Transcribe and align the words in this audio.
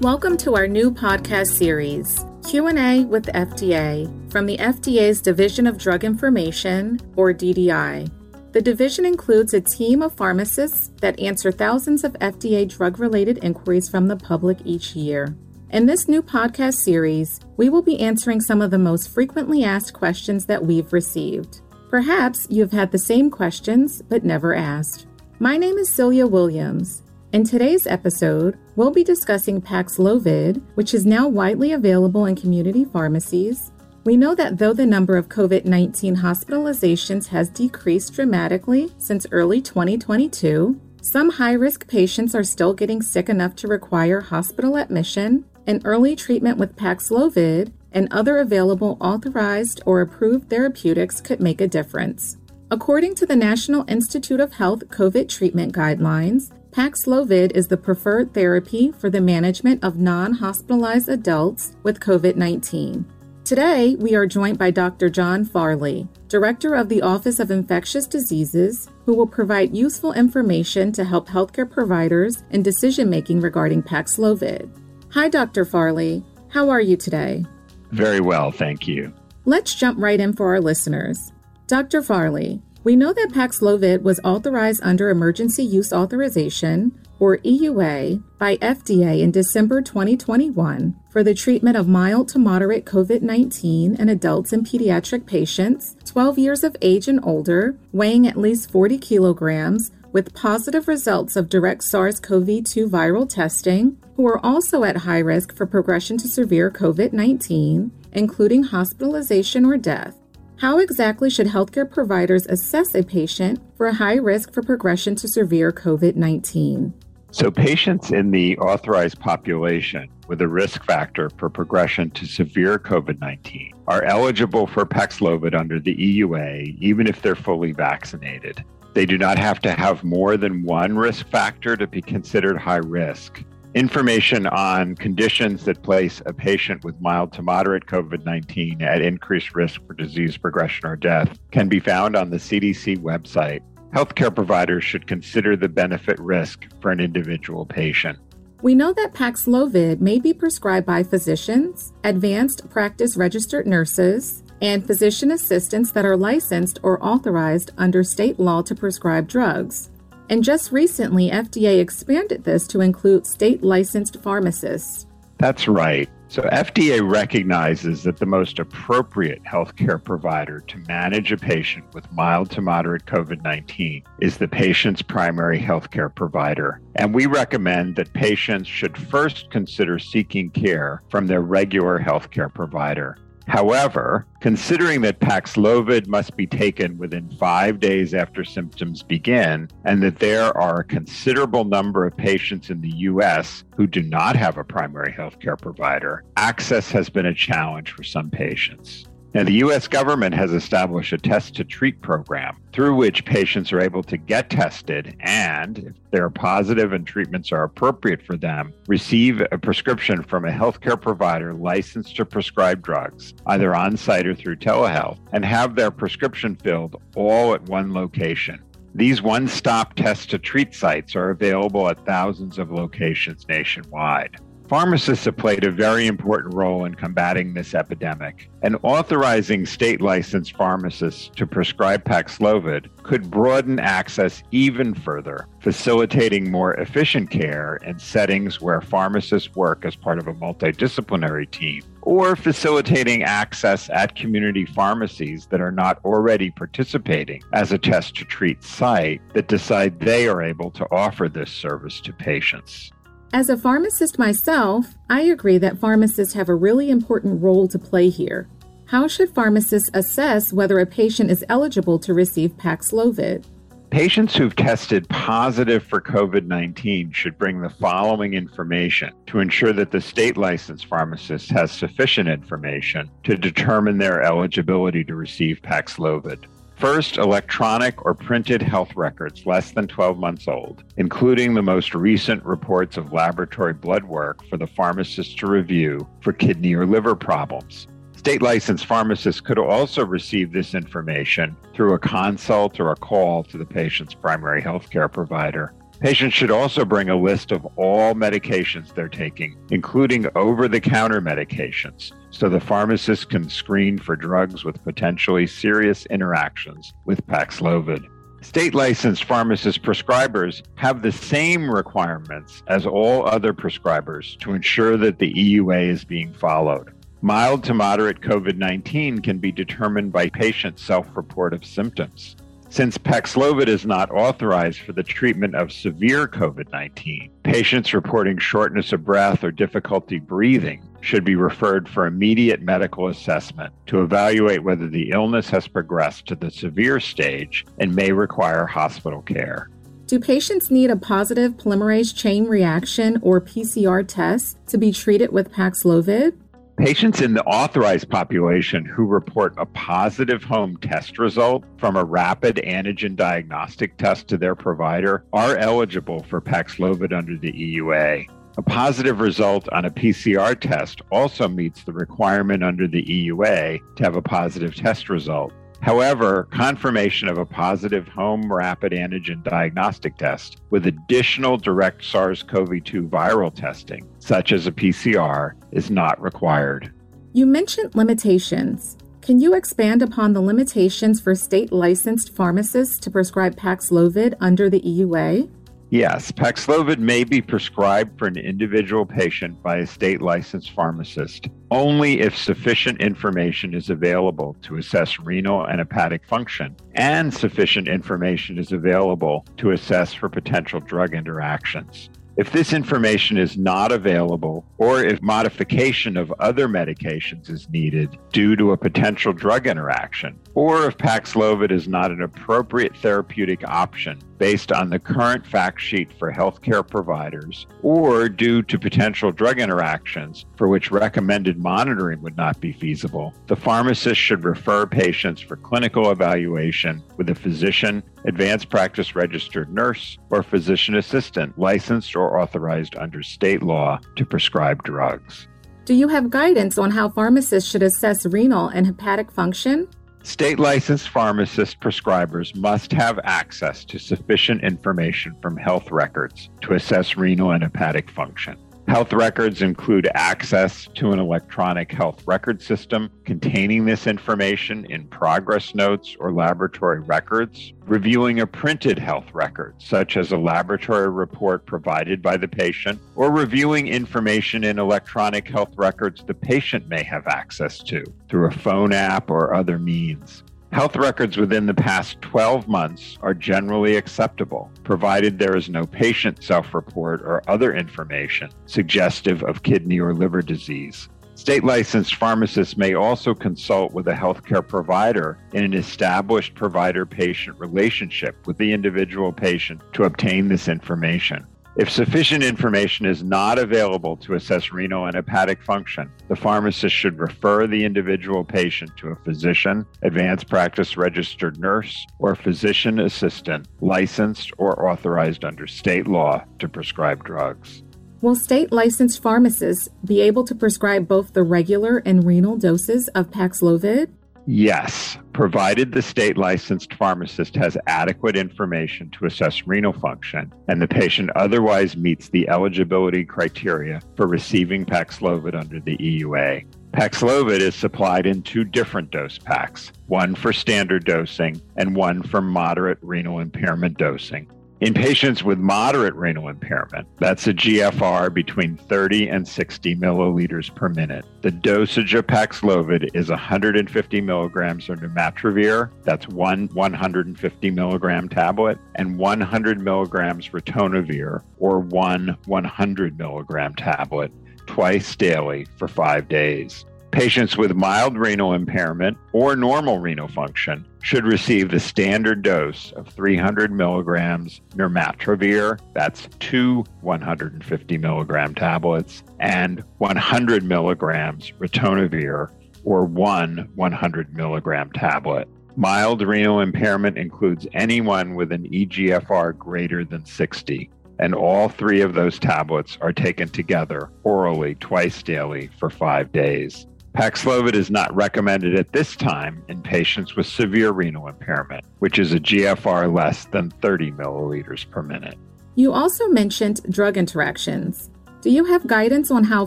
Welcome 0.00 0.38
to 0.38 0.54
our 0.54 0.66
new 0.66 0.90
podcast 0.90 1.48
series, 1.48 2.24
Q&A 2.48 3.04
with 3.04 3.26
FDA, 3.26 4.32
from 4.32 4.46
the 4.46 4.56
FDA's 4.56 5.20
Division 5.20 5.66
of 5.66 5.76
Drug 5.76 6.04
Information, 6.04 6.98
or 7.16 7.34
DDI. 7.34 8.10
The 8.52 8.62
division 8.62 9.04
includes 9.04 9.52
a 9.52 9.60
team 9.60 10.00
of 10.00 10.16
pharmacists 10.16 10.90
that 11.02 11.20
answer 11.20 11.52
thousands 11.52 12.02
of 12.02 12.14
FDA 12.14 12.66
drug-related 12.66 13.44
inquiries 13.44 13.90
from 13.90 14.08
the 14.08 14.16
public 14.16 14.56
each 14.64 14.96
year. 14.96 15.36
In 15.68 15.84
this 15.84 16.08
new 16.08 16.22
podcast 16.22 16.76
series, 16.76 17.38
we 17.58 17.68
will 17.68 17.82
be 17.82 18.00
answering 18.00 18.40
some 18.40 18.62
of 18.62 18.70
the 18.70 18.78
most 18.78 19.10
frequently 19.10 19.64
asked 19.64 19.92
questions 19.92 20.46
that 20.46 20.64
we've 20.64 20.94
received. 20.94 21.60
Perhaps 21.90 22.46
you've 22.48 22.72
had 22.72 22.90
the 22.90 22.98
same 22.98 23.30
questions 23.30 24.00
but 24.00 24.24
never 24.24 24.54
asked. 24.54 25.08
My 25.40 25.58
name 25.58 25.76
is 25.76 25.92
Celia 25.92 26.26
Williams. 26.26 27.02
In 27.32 27.44
today's 27.44 27.86
episode, 27.86 28.58
we'll 28.74 28.90
be 28.90 29.04
discussing 29.04 29.62
Paxlovid, 29.62 30.60
which 30.74 30.92
is 30.92 31.06
now 31.06 31.28
widely 31.28 31.70
available 31.70 32.26
in 32.26 32.34
community 32.34 32.84
pharmacies. 32.84 33.70
We 34.02 34.16
know 34.16 34.34
that 34.34 34.58
though 34.58 34.72
the 34.72 34.84
number 34.84 35.16
of 35.16 35.28
COVID 35.28 35.64
19 35.64 36.16
hospitalizations 36.16 37.28
has 37.28 37.48
decreased 37.48 38.14
dramatically 38.14 38.90
since 38.98 39.28
early 39.30 39.62
2022, 39.62 40.80
some 41.02 41.30
high 41.30 41.52
risk 41.52 41.86
patients 41.86 42.34
are 42.34 42.42
still 42.42 42.74
getting 42.74 43.00
sick 43.00 43.28
enough 43.28 43.54
to 43.56 43.68
require 43.68 44.20
hospital 44.20 44.76
admission, 44.76 45.44
and 45.68 45.82
early 45.84 46.16
treatment 46.16 46.58
with 46.58 46.74
Paxlovid 46.74 47.72
and 47.92 48.12
other 48.12 48.38
available 48.38 48.98
authorized 49.00 49.80
or 49.86 50.00
approved 50.00 50.50
therapeutics 50.50 51.20
could 51.20 51.38
make 51.38 51.60
a 51.60 51.68
difference. 51.68 52.38
According 52.72 53.14
to 53.16 53.26
the 53.26 53.36
National 53.36 53.84
Institute 53.88 54.40
of 54.40 54.54
Health 54.54 54.88
COVID 54.88 55.28
treatment 55.28 55.72
guidelines, 55.72 56.50
Paxlovid 56.72 57.50
is 57.52 57.66
the 57.66 57.76
preferred 57.76 58.32
therapy 58.32 58.92
for 58.92 59.10
the 59.10 59.20
management 59.20 59.82
of 59.82 59.98
non 59.98 60.34
hospitalized 60.34 61.08
adults 61.08 61.74
with 61.82 61.98
COVID 61.98 62.36
19. 62.36 63.04
Today, 63.42 63.96
we 63.96 64.14
are 64.14 64.26
joined 64.26 64.56
by 64.56 64.70
Dr. 64.70 65.10
John 65.10 65.44
Farley, 65.44 66.06
Director 66.28 66.74
of 66.74 66.88
the 66.88 67.02
Office 67.02 67.40
of 67.40 67.50
Infectious 67.50 68.06
Diseases, 68.06 68.88
who 69.04 69.14
will 69.14 69.26
provide 69.26 69.76
useful 69.76 70.12
information 70.12 70.92
to 70.92 71.04
help 71.04 71.28
healthcare 71.28 71.68
providers 71.68 72.44
in 72.50 72.62
decision 72.62 73.10
making 73.10 73.40
regarding 73.40 73.82
Paxlovid. 73.82 74.70
Hi, 75.10 75.28
Dr. 75.28 75.64
Farley. 75.64 76.22
How 76.50 76.70
are 76.70 76.80
you 76.80 76.96
today? 76.96 77.44
Very 77.90 78.20
well, 78.20 78.52
thank 78.52 78.86
you. 78.86 79.12
Let's 79.44 79.74
jump 79.74 79.98
right 79.98 80.20
in 80.20 80.34
for 80.34 80.50
our 80.50 80.60
listeners. 80.60 81.32
Dr. 81.66 82.02
Farley, 82.02 82.62
we 82.82 82.96
know 82.96 83.12
that 83.12 83.32
Paxlovid 83.32 84.02
was 84.02 84.20
authorized 84.24 84.80
under 84.82 85.10
Emergency 85.10 85.62
Use 85.62 85.92
Authorization, 85.92 86.98
or 87.18 87.36
EUA, 87.38 88.22
by 88.38 88.56
FDA 88.56 89.20
in 89.20 89.30
December 89.30 89.82
2021 89.82 90.98
for 91.10 91.22
the 91.22 91.34
treatment 91.34 91.76
of 91.76 91.86
mild 91.86 92.28
to 92.28 92.38
moderate 92.38 92.86
COVID 92.86 93.20
19 93.20 93.96
in 93.96 94.08
adults 94.08 94.54
and 94.54 94.66
pediatric 94.66 95.26
patients 95.26 95.94
12 96.06 96.38
years 96.38 96.64
of 96.64 96.74
age 96.80 97.06
and 97.06 97.20
older, 97.22 97.76
weighing 97.92 98.26
at 98.26 98.38
least 98.38 98.70
40 98.70 98.96
kilograms, 98.96 99.90
with 100.12 100.34
positive 100.34 100.88
results 100.88 101.36
of 101.36 101.50
direct 101.50 101.84
SARS 101.84 102.18
CoV 102.18 102.64
2 102.64 102.88
viral 102.88 103.28
testing, 103.28 103.98
who 104.16 104.26
are 104.26 104.44
also 104.44 104.84
at 104.84 104.96
high 104.96 105.18
risk 105.18 105.54
for 105.54 105.66
progression 105.66 106.16
to 106.16 106.28
severe 106.28 106.70
COVID 106.70 107.12
19, 107.12 107.92
including 108.12 108.62
hospitalization 108.62 109.66
or 109.66 109.76
death. 109.76 110.19
How 110.60 110.78
exactly 110.78 111.30
should 111.30 111.46
healthcare 111.46 111.90
providers 111.90 112.44
assess 112.46 112.94
a 112.94 113.02
patient 113.02 113.62
for 113.78 113.86
a 113.86 113.94
high 113.94 114.16
risk 114.16 114.52
for 114.52 114.62
progression 114.62 115.14
to 115.16 115.26
severe 115.26 115.72
COVID 115.72 116.16
19? 116.16 116.92
So, 117.30 117.50
patients 117.50 118.10
in 118.10 118.30
the 118.30 118.58
authorized 118.58 119.18
population 119.18 120.10
with 120.28 120.42
a 120.42 120.48
risk 120.48 120.84
factor 120.84 121.30
for 121.38 121.48
progression 121.48 122.10
to 122.10 122.26
severe 122.26 122.78
COVID 122.78 123.18
19 123.22 123.72
are 123.86 124.02
eligible 124.02 124.66
for 124.66 124.84
Paxlovid 124.84 125.58
under 125.58 125.80
the 125.80 125.96
EUA, 125.96 126.78
even 126.78 127.06
if 127.06 127.22
they're 127.22 127.34
fully 127.34 127.72
vaccinated. 127.72 128.62
They 128.92 129.06
do 129.06 129.16
not 129.16 129.38
have 129.38 129.62
to 129.62 129.72
have 129.72 130.04
more 130.04 130.36
than 130.36 130.64
one 130.64 130.98
risk 130.98 131.26
factor 131.28 131.74
to 131.74 131.86
be 131.86 132.02
considered 132.02 132.58
high 132.58 132.76
risk. 132.84 133.42
Information 133.74 134.48
on 134.48 134.96
conditions 134.96 135.64
that 135.64 135.84
place 135.84 136.20
a 136.26 136.32
patient 136.32 136.82
with 136.82 137.00
mild 137.00 137.32
to 137.34 137.42
moderate 137.42 137.86
COVID 137.86 138.24
19 138.24 138.82
at 138.82 139.00
increased 139.00 139.54
risk 139.54 139.80
for 139.86 139.94
disease 139.94 140.36
progression 140.36 140.88
or 140.88 140.96
death 140.96 141.38
can 141.52 141.68
be 141.68 141.78
found 141.78 142.16
on 142.16 142.30
the 142.30 142.36
CDC 142.36 142.98
website. 142.98 143.60
Healthcare 143.94 144.34
providers 144.34 144.82
should 144.82 145.06
consider 145.06 145.56
the 145.56 145.68
benefit 145.68 146.18
risk 146.18 146.64
for 146.80 146.90
an 146.90 146.98
individual 146.98 147.64
patient. 147.64 148.18
We 148.60 148.74
know 148.74 148.92
that 148.92 149.14
Paxlovid 149.14 150.00
may 150.00 150.18
be 150.18 150.34
prescribed 150.34 150.86
by 150.86 151.04
physicians, 151.04 151.92
advanced 152.02 152.68
practice 152.70 153.16
registered 153.16 153.68
nurses, 153.68 154.42
and 154.60 154.84
physician 154.84 155.30
assistants 155.30 155.92
that 155.92 156.04
are 156.04 156.16
licensed 156.16 156.80
or 156.82 157.02
authorized 157.04 157.70
under 157.78 158.02
state 158.02 158.40
law 158.40 158.62
to 158.62 158.74
prescribe 158.74 159.28
drugs. 159.28 159.89
And 160.30 160.44
just 160.44 160.70
recently, 160.70 161.28
FDA 161.28 161.80
expanded 161.80 162.44
this 162.44 162.68
to 162.68 162.80
include 162.80 163.26
state 163.26 163.64
licensed 163.64 164.22
pharmacists. 164.22 165.06
That's 165.38 165.66
right. 165.66 166.08
So, 166.28 166.42
FDA 166.42 167.00
recognizes 167.02 168.04
that 168.04 168.18
the 168.18 168.26
most 168.26 168.60
appropriate 168.60 169.42
healthcare 169.42 170.02
provider 170.02 170.60
to 170.60 170.78
manage 170.86 171.32
a 171.32 171.36
patient 171.36 171.84
with 171.94 172.12
mild 172.12 172.52
to 172.52 172.60
moderate 172.60 173.06
COVID 173.06 173.42
19 173.42 174.04
is 174.20 174.36
the 174.36 174.46
patient's 174.46 175.02
primary 175.02 175.58
healthcare 175.58 176.14
provider. 176.14 176.80
And 176.94 177.12
we 177.12 177.26
recommend 177.26 177.96
that 177.96 178.12
patients 178.12 178.68
should 178.68 178.96
first 178.96 179.50
consider 179.50 179.98
seeking 179.98 180.50
care 180.50 181.02
from 181.08 181.26
their 181.26 181.42
regular 181.42 181.98
healthcare 181.98 182.54
provider. 182.54 183.18
However, 183.50 184.28
considering 184.40 185.00
that 185.00 185.18
Paxlovid 185.18 186.06
must 186.06 186.36
be 186.36 186.46
taken 186.46 186.96
within 186.98 187.28
five 187.30 187.80
days 187.80 188.14
after 188.14 188.44
symptoms 188.44 189.02
begin, 189.02 189.68
and 189.84 190.00
that 190.04 190.20
there 190.20 190.56
are 190.56 190.78
a 190.78 190.84
considerable 190.84 191.64
number 191.64 192.06
of 192.06 192.16
patients 192.16 192.70
in 192.70 192.80
the 192.80 192.94
U.S. 193.10 193.64
who 193.76 193.88
do 193.88 194.02
not 194.02 194.36
have 194.36 194.56
a 194.56 194.62
primary 194.62 195.12
healthcare 195.12 195.60
provider, 195.60 196.22
access 196.36 196.92
has 196.92 197.10
been 197.10 197.26
a 197.26 197.34
challenge 197.34 197.90
for 197.90 198.04
some 198.04 198.30
patients. 198.30 199.09
Now, 199.32 199.44
the 199.44 199.52
U.S. 199.52 199.86
government 199.86 200.34
has 200.34 200.52
established 200.52 201.12
a 201.12 201.18
test 201.18 201.54
to 201.54 201.64
treat 201.64 202.00
program 202.00 202.56
through 202.72 202.96
which 202.96 203.24
patients 203.24 203.72
are 203.72 203.80
able 203.80 204.02
to 204.02 204.16
get 204.16 204.50
tested 204.50 205.16
and, 205.20 205.78
if 205.78 205.94
they're 206.10 206.30
positive 206.30 206.92
and 206.92 207.06
treatments 207.06 207.52
are 207.52 207.62
appropriate 207.62 208.22
for 208.26 208.36
them, 208.36 208.72
receive 208.88 209.40
a 209.52 209.58
prescription 209.58 210.24
from 210.24 210.46
a 210.46 210.50
healthcare 210.50 211.00
provider 211.00 211.54
licensed 211.54 212.16
to 212.16 212.24
prescribe 212.24 212.82
drugs, 212.82 213.32
either 213.46 213.72
on 213.72 213.96
site 213.96 214.26
or 214.26 214.34
through 214.34 214.56
telehealth, 214.56 215.20
and 215.32 215.44
have 215.44 215.76
their 215.76 215.92
prescription 215.92 216.56
filled 216.56 217.00
all 217.14 217.54
at 217.54 217.62
one 217.68 217.94
location. 217.94 218.60
These 218.96 219.22
one 219.22 219.46
stop 219.46 219.94
test 219.94 220.30
to 220.30 220.38
treat 220.38 220.74
sites 220.74 221.14
are 221.14 221.30
available 221.30 221.88
at 221.88 222.04
thousands 222.04 222.58
of 222.58 222.72
locations 222.72 223.46
nationwide. 223.46 224.40
Pharmacists 224.70 225.24
have 225.24 225.36
played 225.36 225.64
a 225.64 225.72
very 225.72 226.06
important 226.06 226.54
role 226.54 226.84
in 226.84 226.94
combating 226.94 227.54
this 227.54 227.74
epidemic, 227.74 228.48
and 228.62 228.76
authorizing 228.84 229.66
state 229.66 230.00
licensed 230.00 230.56
pharmacists 230.56 231.28
to 231.34 231.44
prescribe 231.44 232.04
Paxlovid 232.04 232.86
could 233.02 233.32
broaden 233.32 233.80
access 233.80 234.44
even 234.52 234.94
further, 234.94 235.48
facilitating 235.58 236.52
more 236.52 236.74
efficient 236.74 237.30
care 237.30 237.80
in 237.84 237.98
settings 237.98 238.60
where 238.60 238.80
pharmacists 238.80 239.56
work 239.56 239.84
as 239.84 239.96
part 239.96 240.20
of 240.20 240.28
a 240.28 240.34
multidisciplinary 240.34 241.50
team, 241.50 241.82
or 242.02 242.36
facilitating 242.36 243.24
access 243.24 243.90
at 243.90 244.14
community 244.14 244.66
pharmacies 244.66 245.46
that 245.46 245.60
are 245.60 245.72
not 245.72 245.98
already 246.04 246.48
participating 246.48 247.42
as 247.54 247.72
a 247.72 247.78
test 247.78 248.14
to 248.14 248.24
treat 248.24 248.62
site 248.62 249.20
that 249.34 249.48
decide 249.48 249.98
they 249.98 250.28
are 250.28 250.44
able 250.44 250.70
to 250.70 250.86
offer 250.92 251.28
this 251.28 251.50
service 251.50 252.00
to 252.00 252.12
patients. 252.12 252.92
As 253.32 253.48
a 253.48 253.56
pharmacist 253.56 254.18
myself, 254.18 254.96
I 255.08 255.20
agree 255.20 255.56
that 255.58 255.78
pharmacists 255.78 256.34
have 256.34 256.48
a 256.48 256.54
really 256.54 256.90
important 256.90 257.40
role 257.40 257.68
to 257.68 257.78
play 257.78 258.08
here. 258.08 258.48
How 258.86 259.06
should 259.06 259.32
pharmacists 259.32 259.88
assess 259.94 260.52
whether 260.52 260.80
a 260.80 260.86
patient 260.86 261.30
is 261.30 261.44
eligible 261.48 262.00
to 262.00 262.12
receive 262.12 262.56
Paxlovid? 262.56 263.44
Patients 263.90 264.36
who've 264.36 264.56
tested 264.56 265.08
positive 265.10 265.84
for 265.84 266.00
COVID 266.00 266.46
19 266.46 267.12
should 267.12 267.38
bring 267.38 267.60
the 267.60 267.70
following 267.70 268.34
information 268.34 269.12
to 269.26 269.38
ensure 269.38 269.72
that 269.74 269.92
the 269.92 270.00
state 270.00 270.36
licensed 270.36 270.86
pharmacist 270.86 271.50
has 271.50 271.70
sufficient 271.70 272.28
information 272.28 273.08
to 273.22 273.36
determine 273.36 273.98
their 273.98 274.22
eligibility 274.22 275.04
to 275.04 275.14
receive 275.14 275.62
Paxlovid. 275.62 276.46
First, 276.80 277.18
electronic 277.18 278.06
or 278.06 278.14
printed 278.14 278.62
health 278.62 278.96
records 278.96 279.44
less 279.44 279.72
than 279.72 279.86
12 279.86 280.16
months 280.16 280.48
old, 280.48 280.82
including 280.96 281.52
the 281.52 281.60
most 281.60 281.94
recent 281.94 282.42
reports 282.42 282.96
of 282.96 283.12
laboratory 283.12 283.74
blood 283.74 284.04
work 284.04 284.42
for 284.48 284.56
the 284.56 284.66
pharmacist 284.66 285.38
to 285.40 285.46
review 285.46 286.08
for 286.22 286.32
kidney 286.32 286.72
or 286.74 286.86
liver 286.86 287.14
problems. 287.14 287.86
State 288.16 288.40
licensed 288.40 288.86
pharmacists 288.86 289.42
could 289.42 289.58
also 289.58 290.06
receive 290.06 290.52
this 290.52 290.74
information 290.74 291.54
through 291.74 291.92
a 291.92 291.98
consult 291.98 292.80
or 292.80 292.90
a 292.90 292.96
call 292.96 293.44
to 293.44 293.58
the 293.58 293.66
patient's 293.66 294.14
primary 294.14 294.62
healthcare 294.62 295.12
provider. 295.12 295.74
Patients 296.00 296.32
should 296.32 296.50
also 296.50 296.86
bring 296.86 297.10
a 297.10 297.20
list 297.20 297.52
of 297.52 297.66
all 297.76 298.14
medications 298.14 298.94
they're 298.94 299.06
taking, 299.06 299.58
including 299.70 300.26
over 300.34 300.66
the 300.66 300.80
counter 300.80 301.20
medications, 301.20 302.12
so 302.30 302.48
the 302.48 302.58
pharmacist 302.58 303.28
can 303.28 303.50
screen 303.50 303.98
for 303.98 304.16
drugs 304.16 304.64
with 304.64 304.82
potentially 304.82 305.46
serious 305.46 306.06
interactions 306.06 306.94
with 307.04 307.26
Paxlovid. 307.26 308.06
State 308.40 308.74
licensed 308.74 309.24
pharmacist 309.24 309.82
prescribers 309.82 310.62
have 310.76 311.02
the 311.02 311.12
same 311.12 311.70
requirements 311.70 312.62
as 312.68 312.86
all 312.86 313.26
other 313.26 313.52
prescribers 313.52 314.38
to 314.38 314.54
ensure 314.54 314.96
that 314.96 315.18
the 315.18 315.34
EUA 315.34 315.86
is 315.86 316.04
being 316.04 316.32
followed. 316.32 316.94
Mild 317.20 317.62
to 317.64 317.74
moderate 317.74 318.22
COVID 318.22 318.56
19 318.56 319.18
can 319.18 319.36
be 319.36 319.52
determined 319.52 320.10
by 320.10 320.30
patient 320.30 320.78
self 320.78 321.06
report 321.14 321.52
of 321.52 321.62
symptoms. 321.62 322.36
Since 322.72 322.98
Paxlovid 322.98 323.66
is 323.66 323.84
not 323.84 324.12
authorized 324.12 324.82
for 324.82 324.92
the 324.92 325.02
treatment 325.02 325.56
of 325.56 325.72
severe 325.72 326.28
COVID 326.28 326.70
19, 326.70 327.28
patients 327.42 327.92
reporting 327.92 328.38
shortness 328.38 328.92
of 328.92 329.04
breath 329.04 329.42
or 329.42 329.50
difficulty 329.50 330.20
breathing 330.20 330.88
should 331.00 331.24
be 331.24 331.34
referred 331.34 331.88
for 331.88 332.06
immediate 332.06 332.62
medical 332.62 333.08
assessment 333.08 333.74
to 333.86 334.02
evaluate 334.02 334.62
whether 334.62 334.86
the 334.86 335.10
illness 335.10 335.50
has 335.50 335.66
progressed 335.66 336.26
to 336.26 336.36
the 336.36 336.48
severe 336.48 337.00
stage 337.00 337.66
and 337.80 337.92
may 337.92 338.12
require 338.12 338.66
hospital 338.66 339.22
care. 339.22 339.68
Do 340.06 340.20
patients 340.20 340.70
need 340.70 340.90
a 340.90 340.96
positive 340.96 341.54
polymerase 341.56 342.14
chain 342.14 342.44
reaction 342.44 343.18
or 343.20 343.40
PCR 343.40 344.06
test 344.06 344.64
to 344.68 344.78
be 344.78 344.92
treated 344.92 345.32
with 345.32 345.50
Paxlovid? 345.52 346.36
Patients 346.80 347.20
in 347.20 347.34
the 347.34 347.44
authorized 347.44 348.08
population 348.08 348.86
who 348.86 349.04
report 349.04 349.52
a 349.58 349.66
positive 349.66 350.42
home 350.42 350.78
test 350.78 351.18
result 351.18 351.62
from 351.76 351.94
a 351.94 352.02
rapid 352.02 352.56
antigen 352.56 353.14
diagnostic 353.14 353.98
test 353.98 354.28
to 354.28 354.38
their 354.38 354.54
provider 354.54 355.22
are 355.34 355.58
eligible 355.58 356.22
for 356.22 356.40
Paxlovid 356.40 357.12
under 357.12 357.36
the 357.36 357.52
EUA. 357.52 358.26
A 358.56 358.62
positive 358.62 359.20
result 359.20 359.68
on 359.72 359.84
a 359.84 359.90
PCR 359.90 360.58
test 360.58 361.02
also 361.12 361.48
meets 361.48 361.84
the 361.84 361.92
requirement 361.92 362.64
under 362.64 362.88
the 362.88 363.04
EUA 363.04 363.80
to 363.96 364.02
have 364.02 364.16
a 364.16 364.22
positive 364.22 364.74
test 364.74 365.10
result. 365.10 365.52
However, 365.82 366.46
confirmation 366.50 367.28
of 367.28 367.38
a 367.38 367.46
positive 367.46 368.06
home 368.06 368.52
rapid 368.52 368.92
antigen 368.92 369.42
diagnostic 369.42 370.16
test 370.18 370.58
with 370.70 370.86
additional 370.86 371.56
direct 371.56 372.04
SARS 372.04 372.42
CoV 372.42 372.84
2 372.84 373.08
viral 373.08 373.54
testing, 373.54 374.06
such 374.18 374.52
as 374.52 374.66
a 374.66 374.72
PCR, 374.72 375.52
is 375.72 375.90
not 375.90 376.20
required. 376.20 376.92
You 377.32 377.46
mentioned 377.46 377.94
limitations. 377.94 378.98
Can 379.22 379.38
you 379.38 379.54
expand 379.54 380.02
upon 380.02 380.32
the 380.32 380.40
limitations 380.40 381.20
for 381.20 381.34
state 381.34 381.72
licensed 381.72 382.34
pharmacists 382.34 382.98
to 382.98 383.10
prescribe 383.10 383.56
Paxlovid 383.56 384.34
under 384.40 384.68
the 384.68 384.80
EUA? 384.80 385.48
Yes, 385.92 386.30
Paxlovid 386.30 387.00
may 387.00 387.24
be 387.24 387.42
prescribed 387.42 388.16
for 388.16 388.28
an 388.28 388.36
individual 388.36 389.04
patient 389.04 389.60
by 389.60 389.78
a 389.78 389.86
state 389.88 390.22
licensed 390.22 390.70
pharmacist 390.70 391.48
only 391.72 392.20
if 392.20 392.38
sufficient 392.38 393.00
information 393.00 393.74
is 393.74 393.90
available 393.90 394.54
to 394.62 394.76
assess 394.76 395.18
renal 395.18 395.64
and 395.64 395.80
hepatic 395.80 396.24
function 396.24 396.76
and 396.94 397.34
sufficient 397.34 397.88
information 397.88 398.56
is 398.56 398.70
available 398.70 399.44
to 399.56 399.72
assess 399.72 400.14
for 400.14 400.28
potential 400.28 400.78
drug 400.78 401.12
interactions. 401.12 402.08
If 402.36 402.52
this 402.52 402.72
information 402.72 403.36
is 403.36 403.58
not 403.58 403.90
available, 403.90 404.64
or 404.78 405.02
if 405.02 405.20
modification 405.20 406.16
of 406.16 406.32
other 406.38 406.68
medications 406.68 407.50
is 407.50 407.68
needed 407.68 408.16
due 408.32 408.54
to 408.56 408.70
a 408.70 408.76
potential 408.76 409.32
drug 409.32 409.66
interaction, 409.66 410.38
or 410.54 410.86
if 410.86 410.98
Paxlovid 410.98 411.70
is 411.70 411.88
not 411.88 412.10
an 412.10 412.22
appropriate 412.22 412.96
therapeutic 412.96 413.66
option 413.68 414.20
based 414.38 414.72
on 414.72 414.90
the 414.90 414.98
current 414.98 415.46
fact 415.46 415.80
sheet 415.80 416.12
for 416.18 416.32
healthcare 416.32 416.86
providers, 416.86 417.66
or 417.82 418.28
due 418.28 418.62
to 418.62 418.78
potential 418.78 419.30
drug 419.30 419.58
interactions 419.58 420.46
for 420.56 420.66
which 420.68 420.90
recommended 420.90 421.58
monitoring 421.58 422.22
would 422.22 422.36
not 422.36 422.58
be 422.60 422.72
feasible, 422.72 423.34
the 423.48 423.56
pharmacist 423.56 424.20
should 424.20 424.44
refer 424.44 424.86
patients 424.86 425.40
for 425.40 425.56
clinical 425.56 426.10
evaluation 426.10 427.02
with 427.16 427.28
a 427.28 427.34
physician, 427.34 428.02
advanced 428.24 428.70
practice 428.70 429.14
registered 429.14 429.72
nurse, 429.72 430.18
or 430.30 430.42
physician 430.42 430.96
assistant 430.96 431.58
licensed 431.58 432.16
or 432.16 432.40
authorized 432.40 432.96
under 432.96 433.22
state 433.22 433.62
law 433.62 433.98
to 434.16 434.24
prescribe 434.24 434.82
drugs. 434.82 435.46
Do 435.84 435.94
you 435.94 436.08
have 436.08 436.30
guidance 436.30 436.78
on 436.78 436.92
how 436.92 437.08
pharmacists 437.08 437.68
should 437.68 437.82
assess 437.82 438.24
renal 438.24 438.68
and 438.68 438.86
hepatic 438.86 439.32
function? 439.32 439.88
State 440.22 440.58
licensed 440.58 441.08
pharmacist 441.08 441.80
prescribers 441.80 442.54
must 442.54 442.92
have 442.92 443.18
access 443.24 443.84
to 443.86 443.98
sufficient 443.98 444.62
information 444.62 445.34
from 445.40 445.56
health 445.56 445.90
records 445.90 446.50
to 446.60 446.74
assess 446.74 447.16
renal 447.16 447.52
and 447.52 447.62
hepatic 447.62 448.10
function. 448.10 448.56
Health 448.90 449.12
records 449.12 449.62
include 449.62 450.08
access 450.16 450.88
to 450.94 451.12
an 451.12 451.20
electronic 451.20 451.92
health 451.92 452.24
record 452.26 452.60
system 452.60 453.08
containing 453.24 453.84
this 453.84 454.08
information 454.08 454.84
in 454.86 455.06
progress 455.06 455.76
notes 455.76 456.16
or 456.18 456.32
laboratory 456.32 456.98
records, 456.98 457.72
reviewing 457.86 458.40
a 458.40 458.48
printed 458.48 458.98
health 458.98 459.32
record, 459.32 459.76
such 459.78 460.16
as 460.16 460.32
a 460.32 460.36
laboratory 460.36 461.08
report 461.08 461.66
provided 461.66 462.20
by 462.20 462.36
the 462.36 462.48
patient, 462.48 462.98
or 463.14 463.30
reviewing 463.30 463.86
information 463.86 464.64
in 464.64 464.76
electronic 464.76 465.46
health 465.46 465.72
records 465.76 466.24
the 466.26 466.34
patient 466.34 466.88
may 466.88 467.04
have 467.04 467.28
access 467.28 467.78
to 467.84 468.02
through 468.28 468.48
a 468.48 468.50
phone 468.50 468.92
app 468.92 469.30
or 469.30 469.54
other 469.54 469.78
means. 469.78 470.42
Health 470.72 470.94
records 470.94 471.36
within 471.36 471.66
the 471.66 471.74
past 471.74 472.22
12 472.22 472.68
months 472.68 473.18
are 473.22 473.34
generally 473.34 473.96
acceptable, 473.96 474.70
provided 474.84 475.36
there 475.36 475.56
is 475.56 475.68
no 475.68 475.84
patient 475.84 476.44
self 476.44 476.74
report 476.74 477.22
or 477.22 477.42
other 477.48 477.74
information 477.74 478.50
suggestive 478.66 479.42
of 479.42 479.64
kidney 479.64 479.98
or 479.98 480.14
liver 480.14 480.42
disease. 480.42 481.08
State 481.34 481.64
licensed 481.64 482.14
pharmacists 482.14 482.76
may 482.76 482.94
also 482.94 483.34
consult 483.34 483.92
with 483.92 484.06
a 484.06 484.12
healthcare 484.12 484.66
provider 484.66 485.38
in 485.54 485.64
an 485.64 485.74
established 485.74 486.54
provider 486.54 487.04
patient 487.04 487.58
relationship 487.58 488.46
with 488.46 488.56
the 488.58 488.72
individual 488.72 489.32
patient 489.32 489.80
to 489.94 490.04
obtain 490.04 490.48
this 490.48 490.68
information. 490.68 491.44
If 491.80 491.88
sufficient 491.88 492.44
information 492.44 493.06
is 493.06 493.24
not 493.24 493.58
available 493.58 494.14
to 494.18 494.34
assess 494.34 494.70
renal 494.70 495.06
and 495.06 495.14
hepatic 495.14 495.62
function, 495.62 496.12
the 496.28 496.36
pharmacist 496.36 496.94
should 496.94 497.18
refer 497.18 497.66
the 497.66 497.86
individual 497.86 498.44
patient 498.44 498.94
to 498.98 499.08
a 499.08 499.16
physician, 499.16 499.86
advanced 500.02 500.50
practice 500.50 500.98
registered 500.98 501.58
nurse, 501.58 502.06
or 502.18 502.34
physician 502.34 503.00
assistant 503.00 503.66
licensed 503.80 504.52
or 504.58 504.90
authorized 504.90 505.42
under 505.42 505.66
state 505.66 506.06
law 506.06 506.44
to 506.58 506.68
prescribe 506.68 507.24
drugs. 507.24 507.82
Will 508.20 508.36
state 508.36 508.70
licensed 508.70 509.22
pharmacists 509.22 509.88
be 510.04 510.20
able 510.20 510.44
to 510.44 510.54
prescribe 510.54 511.08
both 511.08 511.32
the 511.32 511.42
regular 511.42 512.02
and 512.04 512.24
renal 512.26 512.58
doses 512.58 513.08
of 513.14 513.30
Paxlovid? 513.30 514.10
Yes, 514.46 515.18
provided 515.32 515.92
the 515.92 516.02
state 516.02 516.36
licensed 516.36 516.94
pharmacist 516.94 517.54
has 517.56 517.76
adequate 517.86 518.36
information 518.36 519.10
to 519.10 519.26
assess 519.26 519.66
renal 519.66 519.92
function 519.92 520.52
and 520.66 520.80
the 520.80 520.88
patient 520.88 521.30
otherwise 521.36 521.96
meets 521.96 522.30
the 522.30 522.48
eligibility 522.48 523.24
criteria 523.24 524.00
for 524.16 524.26
receiving 524.26 524.84
Paxlovid 524.84 525.54
under 525.54 525.78
the 525.80 525.96
EUA. 525.98 526.64
Paxlovid 526.92 527.60
is 527.60 527.74
supplied 527.74 528.26
in 528.26 528.42
two 528.42 528.64
different 528.64 529.10
dose 529.10 529.38
packs, 529.38 529.92
one 530.08 530.34
for 530.34 530.52
standard 530.52 531.04
dosing 531.04 531.60
and 531.76 531.94
one 531.94 532.22
for 532.22 532.40
moderate 532.40 532.98
renal 533.02 533.38
impairment 533.38 533.96
dosing. 533.96 534.50
In 534.80 534.94
patients 534.94 535.44
with 535.44 535.58
moderate 535.58 536.14
renal 536.14 536.48
impairment, 536.48 537.06
that's 537.18 537.46
a 537.46 537.52
GFR 537.52 538.32
between 538.32 538.78
30 538.78 539.28
and 539.28 539.46
60 539.46 539.94
milliliters 539.96 540.74
per 540.74 540.88
minute. 540.88 541.26
The 541.42 541.50
dosage 541.50 542.14
of 542.14 542.26
Paxlovid 542.26 543.10
is 543.12 543.28
150 543.28 544.20
milligrams 544.22 544.88
of 544.88 545.00
nirmatrelvir, 545.00 545.90
that's 546.04 546.26
one 546.28 546.70
150 546.72 547.70
milligram 547.70 548.30
tablet, 548.30 548.78
and 548.94 549.18
100 549.18 549.82
milligrams 549.82 550.48
ritonavir, 550.48 551.42
or 551.58 551.80
one 551.80 552.38
100 552.46 553.18
milligram 553.18 553.74
tablet, 553.74 554.32
twice 554.64 555.14
daily 555.14 555.66
for 555.76 555.88
five 555.88 556.26
days. 556.26 556.86
Patients 557.12 557.56
with 557.56 557.74
mild 557.74 558.16
renal 558.16 558.52
impairment 558.52 559.18
or 559.32 559.56
normal 559.56 559.98
renal 559.98 560.28
function 560.28 560.86
should 561.02 561.24
receive 561.24 561.70
the 561.70 561.80
standard 561.80 562.42
dose 562.42 562.92
of 562.92 563.08
300 563.08 563.72
milligrams 563.72 564.60
nirmatrelvir, 564.76 565.80
that's 565.92 566.28
two 566.38 566.84
150 567.00 567.98
milligram 567.98 568.54
tablets, 568.54 569.24
and 569.40 569.82
100 569.98 570.62
milligrams 570.62 571.50
ritonavir, 571.58 572.48
or 572.84 573.04
one 573.04 573.68
100 573.74 574.36
milligram 574.36 574.90
tablet. 574.92 575.48
Mild 575.76 576.22
renal 576.22 576.60
impairment 576.60 577.18
includes 577.18 577.66
anyone 577.72 578.34
with 578.34 578.52
an 578.52 578.68
EGFR 578.70 579.58
greater 579.58 580.04
than 580.04 580.24
60 580.24 580.90
and 581.18 581.34
all 581.34 581.68
three 581.68 582.00
of 582.00 582.14
those 582.14 582.38
tablets 582.38 582.96
are 583.02 583.12
taken 583.12 583.46
together 583.46 584.10
orally 584.22 584.74
twice 584.76 585.22
daily 585.22 585.68
for 585.78 585.90
five 585.90 586.32
days. 586.32 586.86
Paxlovid 587.14 587.74
is 587.74 587.90
not 587.90 588.14
recommended 588.14 588.76
at 588.76 588.92
this 588.92 589.16
time 589.16 589.64
in 589.68 589.82
patients 589.82 590.36
with 590.36 590.46
severe 590.46 590.92
renal 590.92 591.26
impairment, 591.26 591.84
which 591.98 592.18
is 592.18 592.32
a 592.32 592.38
GFR 592.38 593.12
less 593.12 593.46
than 593.46 593.70
30 593.82 594.12
milliliters 594.12 594.88
per 594.88 595.02
minute. 595.02 595.36
You 595.74 595.92
also 595.92 596.28
mentioned 596.28 596.80
drug 596.88 597.16
interactions. 597.16 598.10
Do 598.42 598.50
you 598.50 598.64
have 598.64 598.86
guidance 598.86 599.30
on 599.30 599.44
how 599.44 599.66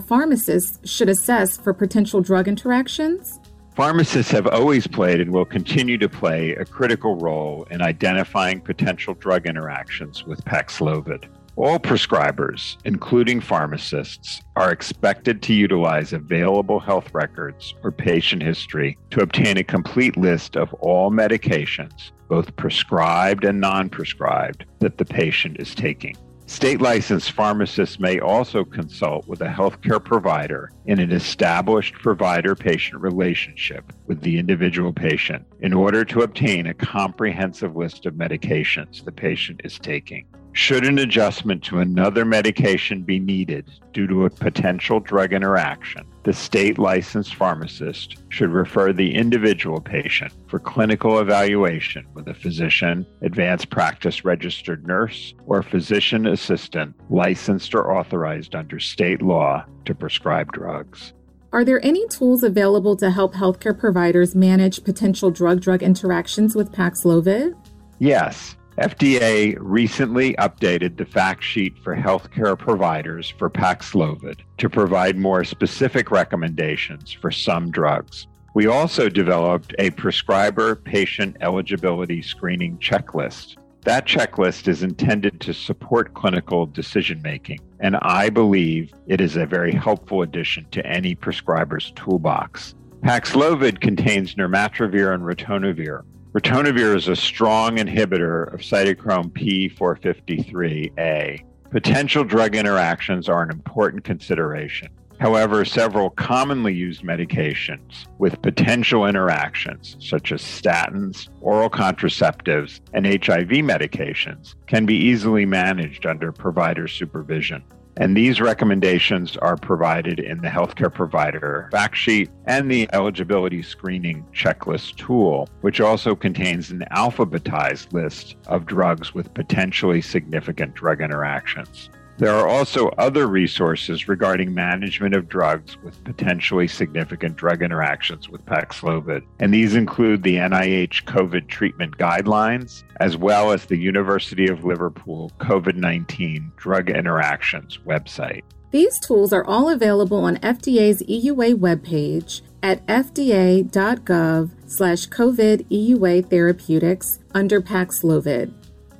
pharmacists 0.00 0.90
should 0.90 1.08
assess 1.08 1.56
for 1.58 1.74
potential 1.74 2.22
drug 2.22 2.48
interactions? 2.48 3.38
Pharmacists 3.76 4.32
have 4.32 4.46
always 4.46 4.86
played 4.86 5.20
and 5.20 5.32
will 5.32 5.44
continue 5.44 5.98
to 5.98 6.08
play 6.08 6.54
a 6.54 6.64
critical 6.64 7.16
role 7.16 7.66
in 7.70 7.82
identifying 7.82 8.60
potential 8.60 9.14
drug 9.14 9.46
interactions 9.46 10.24
with 10.24 10.44
Paxlovid. 10.44 11.24
All 11.56 11.78
prescribers, 11.78 12.78
including 12.84 13.40
pharmacists, 13.40 14.42
are 14.56 14.72
expected 14.72 15.40
to 15.42 15.54
utilize 15.54 16.12
available 16.12 16.80
health 16.80 17.14
records 17.14 17.74
or 17.84 17.92
patient 17.92 18.42
history 18.42 18.98
to 19.10 19.22
obtain 19.22 19.56
a 19.56 19.62
complete 19.62 20.16
list 20.16 20.56
of 20.56 20.74
all 20.74 21.12
medications, 21.12 22.10
both 22.28 22.56
prescribed 22.56 23.44
and 23.44 23.60
non 23.60 23.88
prescribed, 23.88 24.64
that 24.80 24.98
the 24.98 25.04
patient 25.04 25.58
is 25.60 25.76
taking. 25.76 26.16
State 26.46 26.80
licensed 26.80 27.30
pharmacists 27.30 28.00
may 28.00 28.18
also 28.18 28.64
consult 28.64 29.26
with 29.28 29.40
a 29.40 29.46
healthcare 29.46 30.04
provider 30.04 30.70
in 30.86 30.98
an 30.98 31.12
established 31.12 31.94
provider 31.94 32.56
patient 32.56 33.00
relationship 33.00 33.92
with 34.06 34.20
the 34.20 34.38
individual 34.38 34.92
patient 34.92 35.46
in 35.60 35.72
order 35.72 36.04
to 36.04 36.22
obtain 36.22 36.66
a 36.66 36.74
comprehensive 36.74 37.76
list 37.76 38.06
of 38.06 38.14
medications 38.14 39.04
the 39.04 39.12
patient 39.12 39.60
is 39.62 39.78
taking. 39.78 40.26
Should 40.56 40.86
an 40.86 41.00
adjustment 41.00 41.64
to 41.64 41.80
another 41.80 42.24
medication 42.24 43.02
be 43.02 43.18
needed 43.18 43.68
due 43.92 44.06
to 44.06 44.24
a 44.24 44.30
potential 44.30 45.00
drug 45.00 45.32
interaction, 45.32 46.06
the 46.22 46.32
state 46.32 46.78
licensed 46.78 47.34
pharmacist 47.34 48.18
should 48.28 48.50
refer 48.50 48.92
the 48.92 49.16
individual 49.16 49.80
patient 49.80 50.32
for 50.46 50.60
clinical 50.60 51.18
evaluation 51.18 52.06
with 52.14 52.28
a 52.28 52.34
physician, 52.34 53.04
advanced 53.20 53.68
practice 53.68 54.24
registered 54.24 54.86
nurse, 54.86 55.34
or 55.44 55.60
physician 55.60 56.28
assistant 56.28 56.94
licensed 57.10 57.74
or 57.74 57.92
authorized 57.92 58.54
under 58.54 58.78
state 58.78 59.22
law 59.22 59.64
to 59.86 59.92
prescribe 59.92 60.52
drugs. 60.52 61.14
Are 61.52 61.64
there 61.64 61.84
any 61.84 62.06
tools 62.06 62.44
available 62.44 62.94
to 62.98 63.10
help 63.10 63.34
healthcare 63.34 63.76
providers 63.76 64.36
manage 64.36 64.84
potential 64.84 65.32
drug 65.32 65.60
drug 65.60 65.82
interactions 65.82 66.54
with 66.54 66.70
Paxlovid? 66.70 67.56
Yes. 67.98 68.54
FDA 68.78 69.56
recently 69.60 70.34
updated 70.34 70.96
the 70.96 71.04
fact 71.04 71.44
sheet 71.44 71.78
for 71.78 71.94
healthcare 71.94 72.58
providers 72.58 73.32
for 73.38 73.48
Paxlovid 73.48 74.40
to 74.58 74.68
provide 74.68 75.16
more 75.16 75.44
specific 75.44 76.10
recommendations 76.10 77.12
for 77.12 77.30
some 77.30 77.70
drugs. 77.70 78.26
We 78.52 78.66
also 78.66 79.08
developed 79.08 79.76
a 79.78 79.90
prescriber 79.90 80.74
patient 80.74 81.36
eligibility 81.40 82.20
screening 82.20 82.78
checklist. 82.78 83.56
That 83.82 84.06
checklist 84.06 84.66
is 84.66 84.82
intended 84.82 85.40
to 85.42 85.54
support 85.54 86.14
clinical 86.14 86.66
decision 86.66 87.22
making, 87.22 87.60
and 87.78 87.96
I 88.02 88.28
believe 88.28 88.92
it 89.06 89.20
is 89.20 89.36
a 89.36 89.46
very 89.46 89.72
helpful 89.72 90.22
addition 90.22 90.66
to 90.72 90.84
any 90.84 91.14
prescriber's 91.14 91.92
toolbox. 91.94 92.74
Paxlovid 93.02 93.80
contains 93.80 94.34
nirmatrelvir 94.34 95.14
and 95.14 95.22
ritonavir, 95.22 96.02
Ritonavir 96.34 96.96
is 96.96 97.06
a 97.06 97.14
strong 97.14 97.76
inhibitor 97.76 98.52
of 98.52 98.58
cytochrome 98.58 99.30
P453A. 99.30 101.44
Potential 101.70 102.24
drug 102.24 102.56
interactions 102.56 103.28
are 103.28 103.44
an 103.44 103.52
important 103.52 104.02
consideration. 104.02 104.88
However, 105.20 105.64
several 105.64 106.10
commonly 106.10 106.74
used 106.74 107.04
medications 107.04 108.08
with 108.18 108.42
potential 108.42 109.06
interactions, 109.06 109.96
such 110.00 110.32
as 110.32 110.42
statins, 110.42 111.28
oral 111.40 111.70
contraceptives, 111.70 112.80
and 112.92 113.06
HIV 113.06 113.62
medications, 113.62 114.56
can 114.66 114.86
be 114.86 114.96
easily 114.96 115.46
managed 115.46 116.04
under 116.04 116.32
provider 116.32 116.88
supervision. 116.88 117.62
And 117.96 118.16
these 118.16 118.40
recommendations 118.40 119.36
are 119.36 119.56
provided 119.56 120.18
in 120.18 120.40
the 120.40 120.48
healthcare 120.48 120.92
provider 120.92 121.68
fact 121.70 121.96
sheet 121.96 122.28
and 122.46 122.70
the 122.70 122.88
eligibility 122.92 123.62
screening 123.62 124.26
checklist 124.32 124.96
tool, 124.96 125.48
which 125.60 125.80
also 125.80 126.16
contains 126.16 126.70
an 126.70 126.84
alphabetized 126.90 127.92
list 127.92 128.36
of 128.48 128.66
drugs 128.66 129.14
with 129.14 129.32
potentially 129.34 130.00
significant 130.00 130.74
drug 130.74 131.00
interactions. 131.00 131.88
There 132.16 132.34
are 132.34 132.46
also 132.46 132.88
other 132.90 133.26
resources 133.26 134.06
regarding 134.06 134.54
management 134.54 135.16
of 135.16 135.28
drugs 135.28 135.76
with 135.82 136.02
potentially 136.04 136.68
significant 136.68 137.34
drug 137.36 137.60
interactions 137.60 138.28
with 138.28 138.46
Paxlovid, 138.46 139.24
and 139.40 139.52
these 139.52 139.74
include 139.74 140.22
the 140.22 140.36
NIH 140.36 141.04
COVID 141.06 141.48
treatment 141.48 141.98
guidelines, 141.98 142.84
as 143.00 143.16
well 143.16 143.50
as 143.50 143.64
the 143.64 143.76
University 143.76 144.46
of 144.46 144.64
Liverpool 144.64 145.32
COVID 145.40 145.74
19 145.74 146.52
drug 146.56 146.88
interactions 146.88 147.78
website. 147.84 148.42
These 148.70 148.98
tools 149.00 149.32
are 149.32 149.44
all 149.44 149.68
available 149.68 150.24
on 150.24 150.36
FDA's 150.38 151.02
EUA 151.02 151.54
webpage 151.56 152.42
at 152.62 152.84
fda.gov 152.86 154.50
slash 154.66 155.08
COVID 155.08 155.66
EUA 155.68 156.30
therapeutics 156.30 157.18
under 157.34 157.60
Paxlovid. 157.60 158.52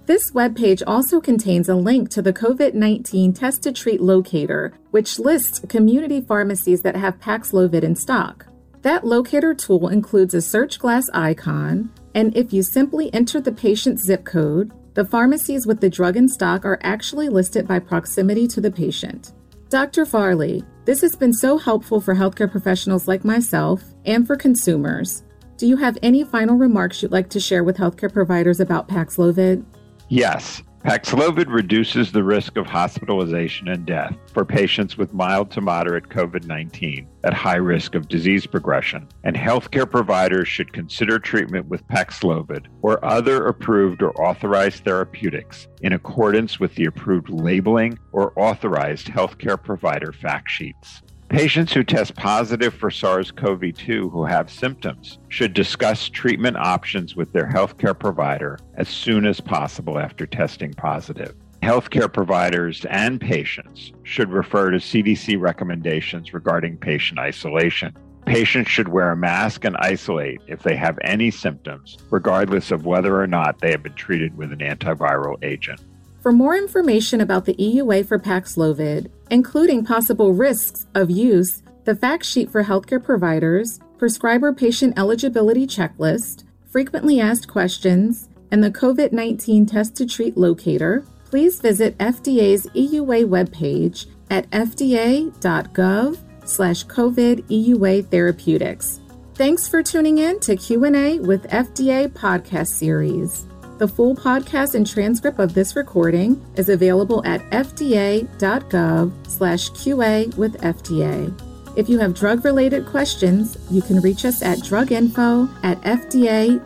This 0.07 0.33
webpage 0.33 0.83
also 0.87 1.19
contains 1.19 1.71
a 1.71 1.75
link 1.75 2.11
to 2.11 2.21
the 2.21 2.33
COVID 2.33 2.75
19 2.75 3.33
Test 3.33 3.63
to 3.63 3.73
Treat 3.73 4.03
locator, 4.03 4.75
which 4.91 5.19
lists 5.19 5.61
community 5.67 6.21
pharmacies 6.21 6.83
that 6.83 6.95
have 6.95 7.19
Paxlovid 7.21 7.83
in 7.83 7.97
stock. 7.97 8.47
That 8.83 9.07
locator 9.07 9.55
tool 9.55 9.89
includes 9.89 10.35
a 10.35 10.43
search 10.43 10.79
glass 10.79 11.09
icon, 11.15 11.91
and 12.15 12.37
if 12.37 12.53
you 12.53 12.63
simply 12.63 13.13
enter 13.15 13.41
the 13.41 13.53
patient's 13.53 14.03
zip 14.03 14.27
code, 14.27 14.73
the 14.93 15.07
pharmacies 15.07 15.67
with 15.67 15.81
the 15.81 15.89
drug 15.89 16.19
in 16.19 16.29
stock 16.29 16.67
are 16.67 16.79
actually 16.83 17.31
listed 17.31 17.67
by 17.67 17.79
proximity 17.79 18.47
to 18.49 18.61
the 18.61 18.71
patient. 18.71 19.33
Dr. 19.71 20.05
Farley, 20.05 20.63
this 20.85 21.01
has 21.01 21.17
been 21.17 21.33
so 21.33 21.57
helpful 21.57 21.99
for 21.99 22.15
healthcare 22.15 22.51
professionals 22.51 23.09
like 23.09 23.25
myself 23.25 23.83
and 24.05 24.27
for 24.27 24.37
consumers. 24.37 25.25
Do 25.57 25.67
you 25.67 25.79
have 25.79 25.97
any 26.03 26.25
final 26.25 26.57
remarks 26.57 27.03
you'd 27.03 27.11
like 27.11 27.31
to 27.31 27.41
share 27.41 27.65
with 27.65 27.79
healthcare 27.79 28.13
providers 28.13 28.61
about 28.61 28.87
Paxlovid? 28.87 29.65
Yes. 30.09 30.63
Paxlovid 30.85 31.49
reduces 31.49 32.13
the 32.13 32.23
risk 32.23 32.59
of 32.59 32.67
hospitalization 32.67 33.69
and 33.69 33.87
death 33.87 34.15
for 34.35 34.45
patients 34.45 34.99
with 34.99 35.15
mild 35.15 35.51
to 35.53 35.63
moderate 35.63 36.11
COVID 36.11 36.45
19 36.45 37.09
at 37.25 37.33
high 37.33 37.57
risk 37.57 37.95
of 37.95 38.07
disease 38.07 38.47
progression, 38.47 39.09
and 39.25 39.35
healthcare 39.35 39.91
providers 39.91 40.47
should 40.47 40.75
consider 40.75 41.19
treatment 41.19 41.69
with 41.69 41.89
Paxlovid 41.89 42.67
or 42.83 43.03
other 43.03 43.47
approved 43.47 44.03
or 44.03 44.13
authorized 44.21 44.85
therapeutics 44.85 45.69
in 45.81 45.95
accordance 45.95 46.61
with 46.61 46.75
the 46.75 46.85
approved 46.85 47.31
labeling 47.31 47.99
or 48.13 48.39
authorized 48.39 49.07
healthcare 49.07 49.61
provider 49.61 50.13
fact 50.13 50.51
sheets. 50.51 51.01
Patients 51.35 51.73
who 51.73 51.83
test 51.83 52.15
positive 52.15 52.73
for 52.73 52.93
SARS 52.93 53.33
CoV 53.33 53.75
2 53.77 54.09
who 54.09 54.25
have 54.25 54.49
symptoms 54.49 55.19
should 55.31 55.53
discuss 55.53 56.09
treatment 56.09 56.57
options 56.57 57.17
with 57.17 57.33
their 57.33 57.51
healthcare 57.51 57.99
provider 57.99 58.57
as 58.75 58.89
soon 58.89 59.27
as 59.27 59.41
possible 59.41 59.99
after 59.99 60.27
testing 60.27 60.73
positive. 60.75 61.35
Healthcare 61.61 62.11
providers 62.11 62.85
and 62.89 63.21
patients 63.21 63.91
should 64.05 64.31
refer 64.31 64.71
to 64.71 64.77
CDC 64.77 65.41
recommendations 65.41 66.33
regarding 66.33 66.77
patient 66.77 67.19
isolation. 67.19 67.93
Patients 68.27 68.71
should 68.71 68.87
wear 68.87 69.11
a 69.11 69.17
mask 69.17 69.65
and 69.65 69.77
isolate 69.79 70.41
if 70.47 70.63
they 70.63 70.77
have 70.77 71.01
any 71.03 71.33
symptoms, 71.33 71.99
regardless 72.11 72.71
of 72.71 72.87
whether 72.87 73.21
or 73.21 73.27
not 73.27 73.59
they 73.59 73.73
have 73.73 73.83
been 73.83 73.95
treated 73.95 74.37
with 74.37 74.53
an 74.53 74.61
antiviral 74.61 75.43
agent. 75.43 75.81
For 76.25 76.33
more 76.33 76.57
information 76.57 77.21
about 77.21 77.45
the 77.45 77.53
EUA 77.57 78.07
for 78.07 78.19
Paxlovid, 78.19 79.11
including 79.31 79.85
possible 79.85 80.33
risks 80.33 80.87
of 80.95 81.11
use, 81.11 81.63
the 81.85 81.95
fact 81.95 82.25
sheet 82.25 82.51
for 82.51 82.65
healthcare 82.65 83.05
providers, 83.05 83.79
prescriber 83.99 84.51
patient 84.55 84.99
eligibility 84.99 85.67
checklist, 85.67 86.45
frequently 86.71 87.21
asked 87.21 87.47
questions, 87.47 88.31
and 88.51 88.65
the 88.65 88.71
COVID 88.71 89.13
19 89.13 89.67
test 89.67 89.97
to 89.97 90.07
treat 90.07 90.35
locator, 90.35 91.05
please 91.27 91.61
visit 91.61 91.99
FDA's 91.99 92.67
EUA 92.69 93.27
webpage 93.27 94.07
at 94.31 94.49
fda.gov 94.49 96.19
slash 96.47 96.87
COVID 96.87 97.43
EUA 97.49 98.09
therapeutics. 98.09 98.99
Thanks 99.35 99.69
for 99.69 99.83
tuning 99.83 100.17
in 100.17 100.41
to 100.41 100.57
Q&A 100.57 101.19
with 101.19 101.43
FDA 101.51 102.09
podcast 102.09 102.69
series. 102.69 103.47
The 103.79 103.89
full 103.89 104.15
podcast 104.15 104.75
and 104.75 104.87
transcript 104.87 105.41
of 105.41 105.53
this 105.55 105.75
recording 105.75 106.41
is 106.57 106.69
available 106.69 107.25
at 107.27 107.41
fda.gov 107.51 109.13
slash 109.27 109.71
QA 109.71 110.37
with 110.37 110.61
FDA. 110.61 111.33
If 111.77 111.89
you 111.89 111.99
have 111.99 112.15
drug-related 112.15 112.87
questions, 112.87 113.59
you 113.71 113.83
can 113.83 114.01
reach 114.01 114.25
us 114.25 114.43
at 114.43 114.59
druginfo 114.59 115.49
at 115.65 115.81
fda.hhs.gov. 115.83 116.61